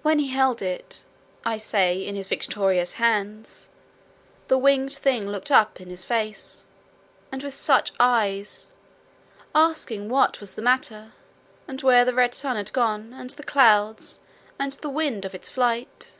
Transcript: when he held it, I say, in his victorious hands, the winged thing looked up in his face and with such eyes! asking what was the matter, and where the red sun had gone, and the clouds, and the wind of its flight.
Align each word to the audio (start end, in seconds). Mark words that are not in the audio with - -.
when 0.00 0.18
he 0.18 0.28
held 0.28 0.62
it, 0.62 1.04
I 1.44 1.58
say, 1.58 1.98
in 2.06 2.14
his 2.14 2.26
victorious 2.26 2.94
hands, 2.94 3.68
the 4.48 4.56
winged 4.56 4.94
thing 4.94 5.28
looked 5.28 5.50
up 5.50 5.78
in 5.78 5.90
his 5.90 6.06
face 6.06 6.64
and 7.30 7.42
with 7.42 7.52
such 7.52 7.92
eyes! 8.00 8.72
asking 9.54 10.08
what 10.08 10.40
was 10.40 10.54
the 10.54 10.62
matter, 10.62 11.12
and 11.68 11.82
where 11.82 12.06
the 12.06 12.14
red 12.14 12.34
sun 12.34 12.56
had 12.56 12.72
gone, 12.72 13.12
and 13.12 13.28
the 13.28 13.42
clouds, 13.42 14.20
and 14.58 14.72
the 14.72 14.88
wind 14.88 15.26
of 15.26 15.34
its 15.34 15.50
flight. 15.50 16.12